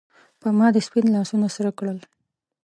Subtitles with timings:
[0.39, 1.99] پۀ ما دې سپین لاسونه سرۀ کړل